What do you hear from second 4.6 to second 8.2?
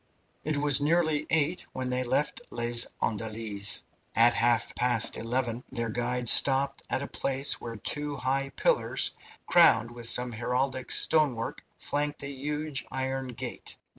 past eleven their guide stopped at a place where two